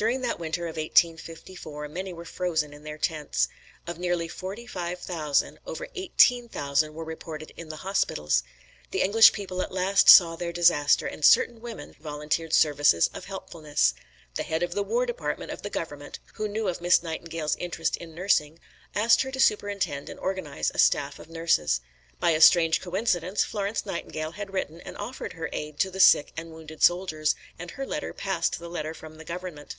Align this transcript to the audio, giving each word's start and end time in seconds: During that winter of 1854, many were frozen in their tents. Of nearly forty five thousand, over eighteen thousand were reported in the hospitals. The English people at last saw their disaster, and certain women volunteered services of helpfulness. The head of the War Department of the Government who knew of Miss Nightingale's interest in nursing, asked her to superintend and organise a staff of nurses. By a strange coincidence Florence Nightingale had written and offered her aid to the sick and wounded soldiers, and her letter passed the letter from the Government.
During 0.00 0.22
that 0.22 0.38
winter 0.38 0.64
of 0.64 0.76
1854, 0.78 1.86
many 1.90 2.14
were 2.14 2.24
frozen 2.24 2.72
in 2.72 2.84
their 2.84 2.96
tents. 2.96 3.48
Of 3.86 3.98
nearly 3.98 4.28
forty 4.28 4.66
five 4.66 4.98
thousand, 4.98 5.58
over 5.66 5.88
eighteen 5.94 6.48
thousand 6.48 6.94
were 6.94 7.04
reported 7.04 7.52
in 7.54 7.68
the 7.68 7.76
hospitals. 7.76 8.42
The 8.92 9.02
English 9.02 9.34
people 9.34 9.60
at 9.60 9.70
last 9.72 10.08
saw 10.08 10.36
their 10.36 10.54
disaster, 10.54 11.06
and 11.06 11.22
certain 11.22 11.60
women 11.60 11.96
volunteered 12.00 12.54
services 12.54 13.10
of 13.12 13.26
helpfulness. 13.26 13.92
The 14.36 14.42
head 14.42 14.62
of 14.62 14.72
the 14.72 14.82
War 14.82 15.04
Department 15.04 15.50
of 15.50 15.60
the 15.60 15.68
Government 15.68 16.18
who 16.36 16.48
knew 16.48 16.66
of 16.66 16.80
Miss 16.80 17.02
Nightingale's 17.02 17.56
interest 17.56 17.98
in 17.98 18.14
nursing, 18.14 18.58
asked 18.94 19.20
her 19.20 19.30
to 19.30 19.38
superintend 19.38 20.08
and 20.08 20.18
organise 20.18 20.70
a 20.70 20.78
staff 20.78 21.18
of 21.18 21.28
nurses. 21.28 21.82
By 22.18 22.30
a 22.30 22.40
strange 22.40 22.80
coincidence 22.80 23.44
Florence 23.44 23.84
Nightingale 23.84 24.32
had 24.32 24.52
written 24.54 24.80
and 24.80 24.96
offered 24.96 25.34
her 25.34 25.50
aid 25.52 25.78
to 25.80 25.90
the 25.90 26.00
sick 26.00 26.32
and 26.38 26.52
wounded 26.52 26.82
soldiers, 26.82 27.34
and 27.58 27.72
her 27.72 27.86
letter 27.86 28.14
passed 28.14 28.58
the 28.58 28.68
letter 28.70 28.94
from 28.94 29.16
the 29.16 29.24
Government. 29.26 29.76